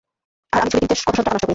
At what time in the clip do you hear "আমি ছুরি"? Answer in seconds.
0.61-0.81